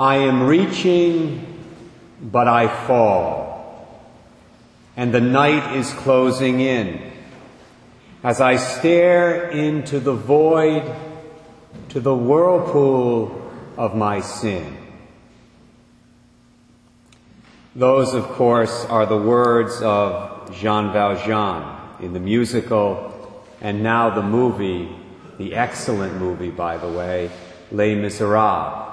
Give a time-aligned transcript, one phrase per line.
[0.00, 1.44] I am reaching,
[2.22, 4.00] but I fall,
[4.96, 7.12] and the night is closing in.
[8.24, 10.90] As I stare into the void,
[11.90, 14.74] to the whirlpool of my sin.
[17.76, 24.22] Those, of course, are the words of Jean Valjean in the musical and now the
[24.22, 24.88] movie,
[25.36, 27.30] the excellent movie, by the way,
[27.70, 28.89] Les Miserables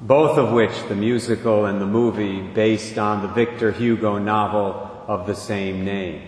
[0.00, 5.26] both of which, the musical and the movie, based on the Victor Hugo novel of
[5.26, 6.22] the same name.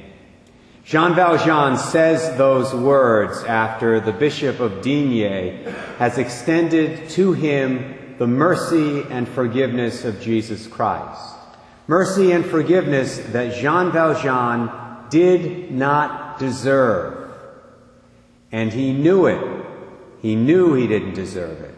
[0.84, 5.62] Jean Valjean says those words after the Bishop of Digne
[5.98, 11.36] has extended to him the mercy and forgiveness of Jesus Christ.
[11.86, 14.70] Mercy and forgiveness that Jean Valjean
[15.10, 17.30] did not deserve.
[18.50, 19.66] And he knew it.
[20.22, 21.69] He knew he didn't deserve it.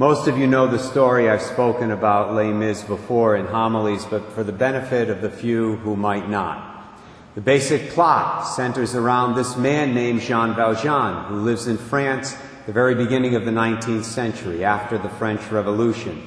[0.00, 1.28] Most of you know the story.
[1.28, 5.74] I've spoken about Les Mis before in homilies, but for the benefit of the few
[5.78, 6.96] who might not.
[7.34, 12.72] The basic plot centers around this man named Jean Valjean, who lives in France the
[12.72, 16.22] very beginning of the 19th century, after the French Revolution.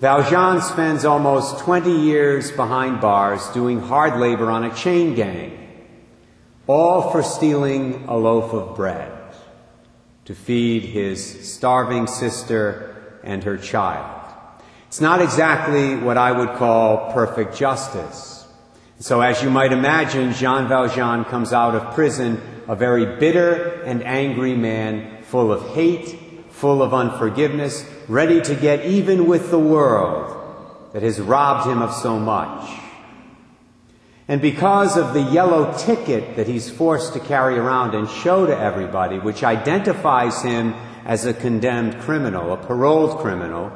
[0.00, 5.56] Valjean spends almost 20 years behind bars doing hard labor on a chain gang,
[6.66, 9.21] all for stealing a loaf of bread
[10.24, 14.20] to feed his starving sister and her child.
[14.86, 18.46] It's not exactly what I would call perfect justice.
[18.98, 24.04] So as you might imagine, Jean Valjean comes out of prison a very bitter and
[24.04, 26.18] angry man, full of hate,
[26.50, 30.38] full of unforgiveness, ready to get even with the world
[30.92, 32.81] that has robbed him of so much.
[34.28, 38.56] And because of the yellow ticket that he's forced to carry around and show to
[38.56, 43.72] everybody, which identifies him as a condemned criminal, a paroled criminal,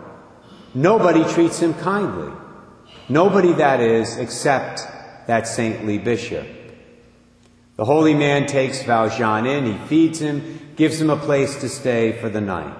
[0.74, 2.32] nobody treats him kindly.
[3.08, 4.82] Nobody, that is, except
[5.26, 6.46] that saintly bishop.
[7.76, 12.12] The holy man takes Valjean in, he feeds him, gives him a place to stay
[12.12, 12.74] for the night.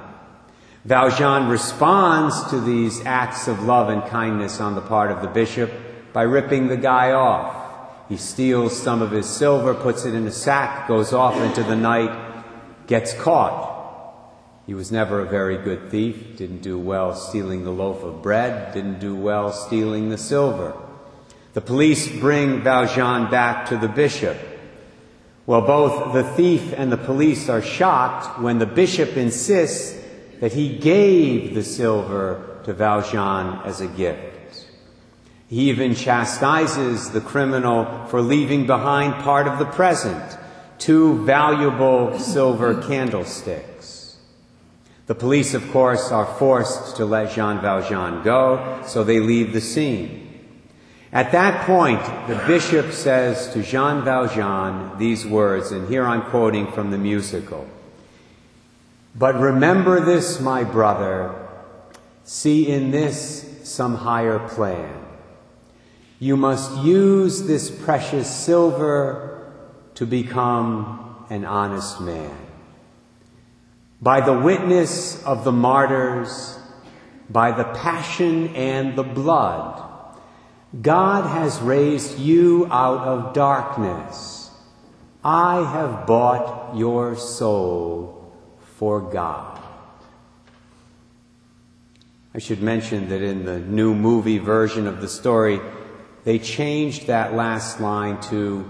[0.84, 5.70] Valjean responds to these acts of love and kindness on the part of the bishop
[6.16, 8.09] by ripping the guy off.
[8.09, 11.77] He steals some of his silver, puts it in a sack, goes off into the
[11.77, 12.10] night,
[12.87, 14.32] gets caught.
[14.65, 18.72] He was never a very good thief, didn't do well stealing the loaf of bread,
[18.72, 20.72] didn't do well stealing the silver.
[21.53, 24.38] The police bring Valjean back to the bishop.
[25.44, 30.03] Well, both the thief and the police are shocked when the bishop insists
[30.41, 34.35] that he gave the silver to Valjean as a gift.
[35.48, 40.38] He even chastises the criminal for leaving behind part of the present,
[40.78, 44.16] two valuable silver candlesticks.
[45.06, 49.60] The police, of course, are forced to let Jean Valjean go, so they leave the
[49.60, 50.24] scene.
[51.12, 56.72] At that point, the bishop says to Jean Valjean these words, and here I'm quoting
[56.72, 57.68] from the musical.
[59.14, 61.34] But remember this, my brother,
[62.24, 65.05] see in this some higher plan.
[66.19, 69.53] You must use this precious silver
[69.97, 72.34] to become an honest man.
[74.00, 76.59] By the witness of the martyrs,
[77.28, 79.82] by the passion and the blood,
[80.81, 84.50] God has raised you out of darkness.
[85.25, 88.33] I have bought your soul
[88.77, 89.60] for God.
[92.34, 95.59] I should mention that in the new movie version of the story,
[96.26, 98.66] they changed that last line to,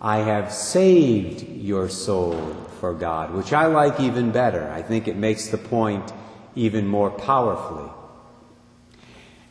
[0.00, 2.34] I have saved your soul
[2.80, 4.68] for God, which I like even better.
[4.68, 6.12] I think it makes the point
[6.56, 7.88] even more powerfully.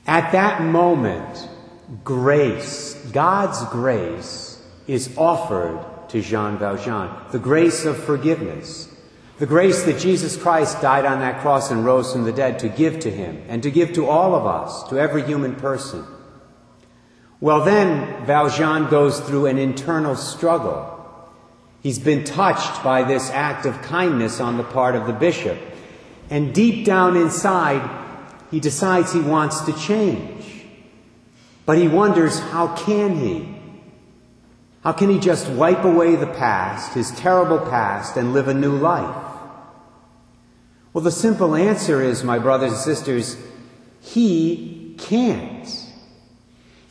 [0.05, 1.47] At that moment,
[2.03, 5.79] grace, God's grace, is offered
[6.09, 7.09] to Jean Valjean.
[7.31, 8.93] The grace of forgiveness.
[9.37, 12.67] The grace that Jesus Christ died on that cross and rose from the dead to
[12.67, 16.03] give to him and to give to all of us, to every human person.
[17.39, 20.93] Well, then Valjean goes through an internal struggle.
[21.83, 25.57] He's been touched by this act of kindness on the part of the bishop.
[26.29, 27.87] And deep down inside,
[28.49, 30.65] he decides he wants to change.
[31.65, 33.55] But he wonders, how can he?
[34.83, 38.75] How can he just wipe away the past, his terrible past, and live a new
[38.75, 39.25] life?
[40.93, 43.37] Well, the simple answer is, my brothers and sisters,
[44.01, 45.86] he can't.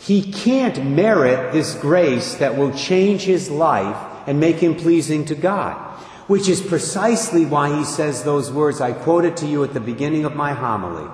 [0.07, 3.97] He can't merit this grace that will change his life
[4.29, 5.83] and make him pleasing to God.
[6.27, 10.25] which is precisely why he says those words I quoted to you at the beginning
[10.25, 11.09] of my homily.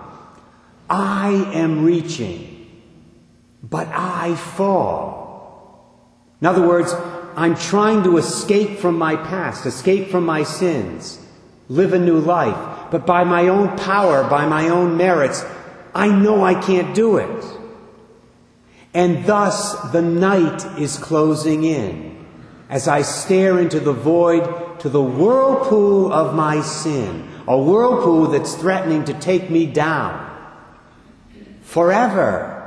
[0.89, 2.67] I am reaching,
[3.63, 6.17] but I fall.
[6.41, 6.95] In other words,
[7.37, 11.19] I'm trying to escape from my past, escape from my sins,
[11.69, 15.45] live a new life, but by my own power, by my own merits,
[15.95, 17.45] I know I can't do it.
[18.95, 22.13] And thus the night is closing in
[22.69, 28.55] as I stare into the void to the whirlpool of my sin, a whirlpool that's
[28.55, 30.29] threatening to take me down
[31.63, 32.59] forever.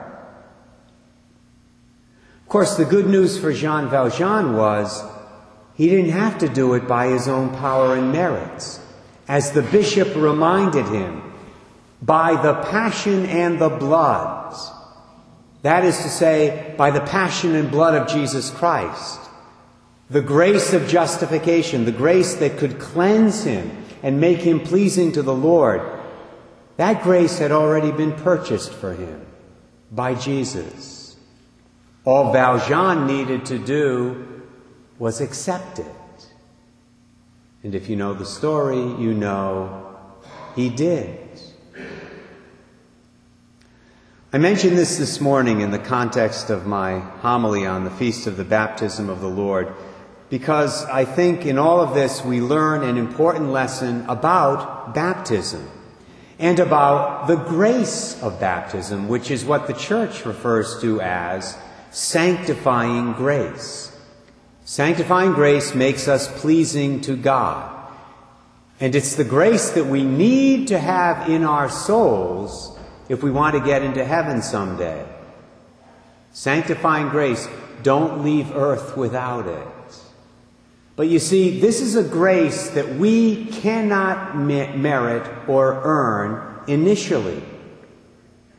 [2.43, 5.03] Of course, the good news for Jean Valjean was
[5.75, 8.79] he didn't have to do it by his own power and merits.
[9.27, 11.33] As the bishop reminded him,
[12.01, 14.55] by the passion and the blood.
[15.65, 19.19] That is to say, by the passion and blood of Jesus Christ.
[20.11, 25.23] The grace of justification, the grace that could cleanse him and make him pleasing to
[25.23, 25.81] the Lord,
[26.77, 29.25] that grace had already been purchased for him
[29.91, 31.17] by Jesus.
[32.03, 34.43] All Valjean needed to do
[34.99, 36.27] was accept it.
[37.63, 39.97] And if you know the story, you know
[40.55, 41.24] he did.
[44.35, 48.35] I mentioned this this morning in the context of my homily on the Feast of
[48.35, 49.73] the Baptism of the Lord
[50.29, 55.65] because I think in all of this we learn an important lesson about baptism
[56.37, 61.57] and about the grace of baptism, which is what the church refers to as
[61.91, 63.97] sanctifying grace.
[64.65, 67.89] Sanctifying grace makes us pleasing to God.
[68.81, 72.75] And it's the grace that we need to have in our souls
[73.09, 75.05] if we want to get into heaven someday.
[76.31, 77.47] Sanctifying grace,
[77.83, 79.67] don't leave earth without it.
[80.95, 87.43] But you see, this is a grace that we cannot merit or earn initially.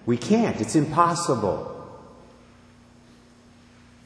[0.05, 0.61] We can't.
[0.61, 1.73] It's impossible.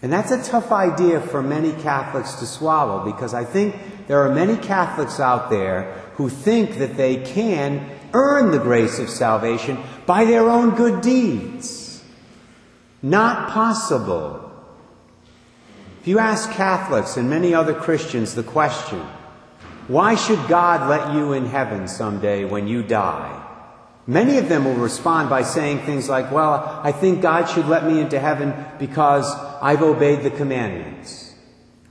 [0.02, 3.76] And that's a tough idea for many Catholics to swallow because I think
[4.06, 9.10] there are many Catholics out there who think that they can earn the grace of
[9.10, 9.76] salvation
[10.10, 12.02] by their own good deeds.
[13.00, 14.50] Not possible.
[16.00, 18.98] If you ask Catholics and many other Christians the question,
[19.86, 23.40] why should God let you in heaven someday when you die?
[24.04, 27.86] Many of them will respond by saying things like, well, I think God should let
[27.86, 31.36] me into heaven because I've obeyed the commandments.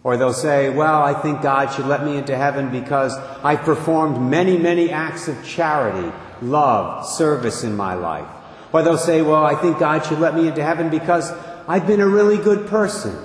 [0.04, 4.30] Or they'll say, well, I think God should let me into heaven because I've performed
[4.30, 6.12] many, many acts of charity,
[6.42, 8.28] love, service in my life.
[8.72, 11.32] Or they'll say, well, I think God should let me into heaven because
[11.68, 13.16] I've been a really good person.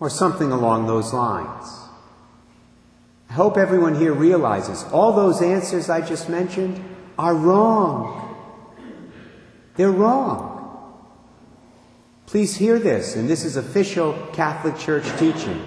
[0.00, 1.66] Or something along those lines.
[3.30, 6.82] I hope everyone here realizes all those answers I just mentioned
[7.18, 8.36] are wrong.
[9.76, 10.52] They're wrong.
[12.26, 15.66] Please hear this, and this is official Catholic Church teaching.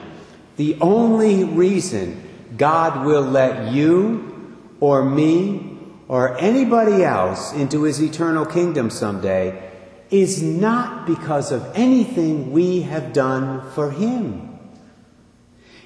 [0.57, 2.23] The only reason
[2.57, 5.76] God will let you or me
[6.07, 9.71] or anybody else into his eternal kingdom someday
[10.09, 14.57] is not because of anything we have done for him.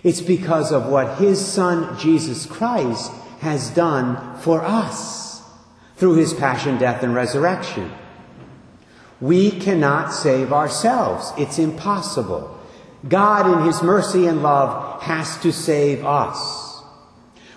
[0.03, 5.43] It's because of what his son Jesus Christ has done for us
[5.95, 7.91] through his passion, death, and resurrection.
[9.19, 11.31] We cannot save ourselves.
[11.37, 12.59] It's impossible.
[13.07, 16.60] God, in His mercy and love, has to save us,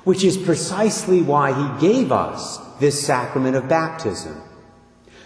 [0.05, 4.41] which is precisely why He gave us this sacrament of baptism.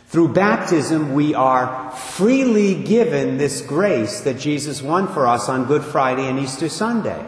[0.07, 5.83] Through baptism, we are freely given this grace that Jesus won for us on Good
[5.85, 7.27] Friday and Easter Sunday.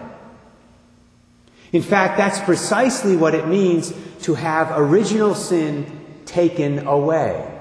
[1.73, 3.93] In fact, that's precisely what it means
[4.23, 7.60] to have original sin taken away.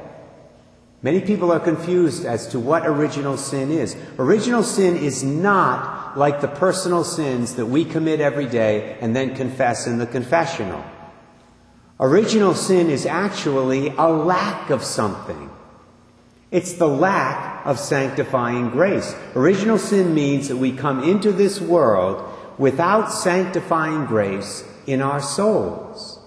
[1.02, 3.96] Many people are confused as to what original sin is.
[4.18, 9.36] Original sin is not like the personal sins that we commit every day and then
[9.36, 10.84] confess in the confessional.
[12.02, 15.50] Original sin is actually a lack of something.
[16.52, 19.16] It's the lack of sanctifying grace.
[19.36, 22.28] Original sin means that we come into this world
[22.58, 26.19] without sanctifying grace in our souls.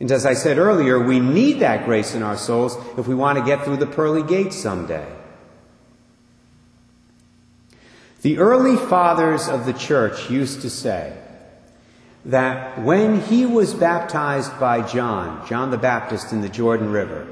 [0.00, 3.38] And as I said earlier, we need that grace in our souls if we want
[3.38, 5.06] to get through the pearly gates someday.
[8.22, 11.16] The early fathers of the church used to say
[12.24, 17.26] that when he was baptized by John, John the Baptist in the Jordan River,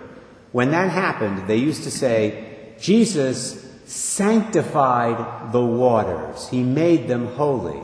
[0.52, 6.48] when that happened, they used to say, Jesus sanctified the waters.
[6.48, 7.80] He made them holy.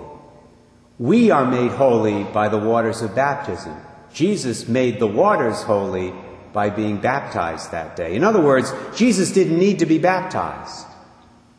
[0.98, 3.76] We are made holy by the waters of baptism.
[4.12, 6.12] Jesus made the waters holy
[6.52, 8.14] by being baptized that day.
[8.14, 10.86] In other words, Jesus didn't need to be baptized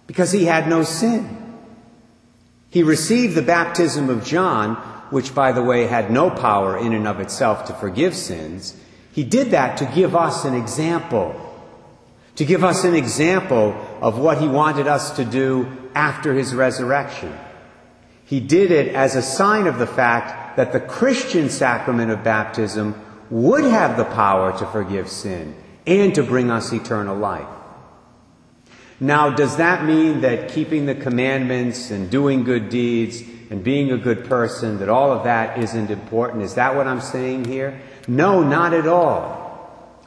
[0.07, 1.39] because he had no sin.
[2.69, 4.75] He received the baptism of John,
[5.09, 8.75] which, by the way, had no power in and of itself to forgive sins.
[9.11, 11.39] He did that to give us an example,
[12.35, 17.31] to give us an example of what he wanted us to do after his resurrection.
[18.25, 22.95] He did it as a sign of the fact that the Christian sacrament of baptism
[23.29, 25.55] would have the power to forgive sin
[25.87, 27.47] and to bring us eternal life.
[28.99, 33.97] Now, does that mean that keeping the commandments and doing good deeds and being a
[33.97, 36.43] good person, that all of that isn't important?
[36.43, 37.81] Is that what I'm saying here?
[38.07, 39.43] No, not at all.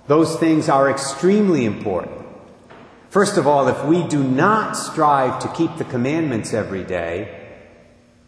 [0.07, 2.25] Those things are extremely important.
[3.11, 7.46] First of all, if we do not strive to keep the commandments every day,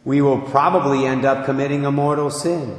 [0.08, 2.74] we will probably end up committing a mortal sin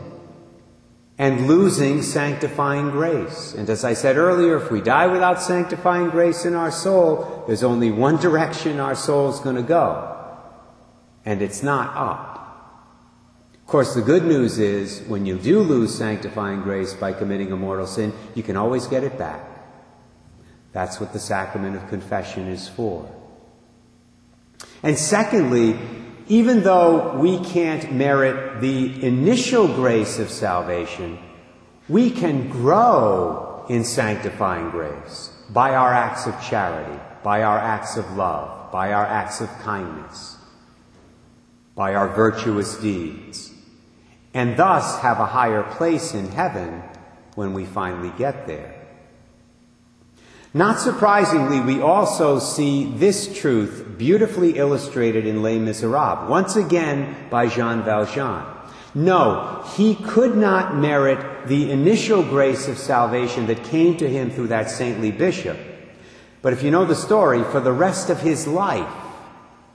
[1.20, 3.54] and losing sanctifying grace.
[3.54, 7.62] And as I said earlier, if we die without sanctifying grace in our soul, there's
[7.62, 10.28] only one direction our soul's going to go,
[11.24, 12.98] and it's not up.
[13.54, 17.56] Of course, the good news is when you do lose sanctifying grace by committing a
[17.56, 19.48] mortal sin, you can always get it back.
[20.72, 23.08] That's what the sacrament of confession is for.
[24.82, 25.78] And secondly,
[26.30, 31.18] even though we can't merit the initial grace of salvation,
[31.90, 38.10] we can grow in sanctifying grace by our acts of charity, by our acts of
[38.16, 40.38] love, by our acts of kindness,
[41.74, 43.52] by our virtuous deeds,
[44.36, 46.84] and thus have a higher place in heaven
[47.34, 48.79] when we finally get there.
[50.54, 57.48] Not surprisingly, we also see this truth beautifully illustrated in Les Miserables, once again by
[57.48, 58.44] Jean Valjean.
[58.96, 64.48] No, he could not merit the initial grace of salvation that came to him through
[64.48, 65.58] that saintly bishop.
[66.42, 68.92] But if you know the story, for the rest of his life,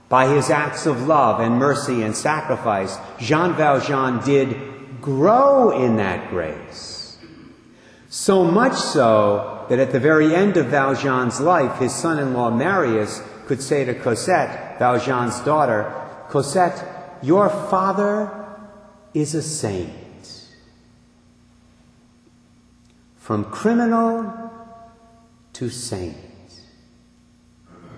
[0.09, 4.57] by his acts of love and mercy and sacrifice, Jean Valjean did
[4.99, 7.17] grow in that grace.
[8.09, 12.51] So much so that at the very end of Valjean's life, his son in law
[12.51, 15.93] Marius could say to Cosette, Valjean's daughter,
[16.29, 18.45] Cosette, your father
[19.13, 19.91] is a saint.
[23.17, 24.51] From criminal
[25.53, 26.15] to saint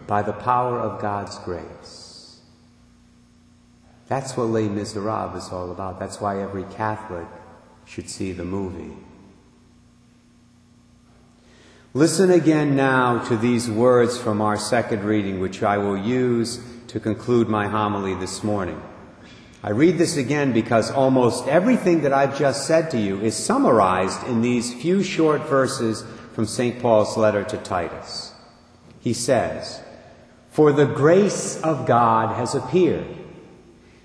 [0.06, 2.40] by the power of God's grace.
[4.08, 6.00] That's what Les Miserables is all about.
[6.00, 7.28] That's why every Catholic
[7.86, 8.96] should see the movie.
[11.98, 17.00] Listen again now to these words from our second reading, which I will use to
[17.00, 18.80] conclude my homily this morning.
[19.64, 24.22] I read this again because almost everything that I've just said to you is summarized
[24.28, 26.80] in these few short verses from St.
[26.80, 28.32] Paul's letter to Titus.
[29.00, 29.82] He says,
[30.52, 33.08] For the grace of God has appeared,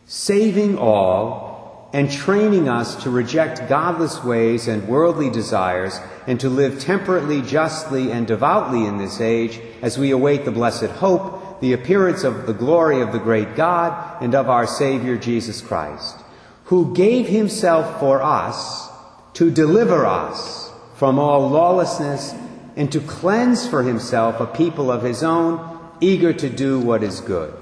[0.06, 1.51] saving all
[1.92, 8.10] and training us to reject godless ways and worldly desires and to live temperately, justly,
[8.10, 12.54] and devoutly in this age as we await the blessed hope, the appearance of the
[12.54, 16.16] glory of the great God and of our Savior Jesus Christ,
[16.64, 18.88] who gave himself for us
[19.34, 22.34] to deliver us from all lawlessness
[22.74, 27.20] and to cleanse for himself a people of his own, eager to do what is
[27.20, 27.54] good.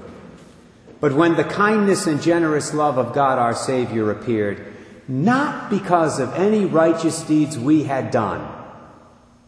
[1.01, 4.63] But when the kindness and generous love of God our Savior appeared,
[5.07, 8.47] not because of any righteous deeds we had done,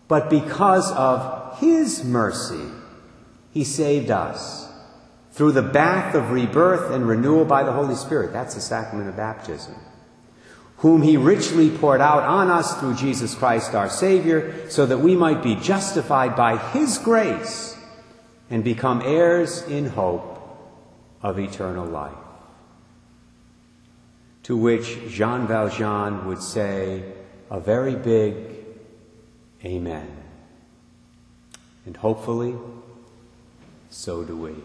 [0.07, 2.65] but because of His mercy,
[3.51, 4.67] He saved us
[5.31, 8.33] through the bath of rebirth and renewal by the Holy Spirit.
[8.33, 9.75] That's the sacrament of baptism.
[10.77, 15.15] Whom He richly poured out on us through Jesus Christ our Savior, so that we
[15.15, 17.77] might be justified by His grace
[18.49, 20.32] and become heirs in hope
[21.23, 22.13] of eternal life.
[24.43, 27.01] To which Jean Valjean would say
[27.49, 28.53] a very big
[29.65, 30.07] Amen.
[31.85, 32.55] And hopefully,
[33.89, 34.55] so do we.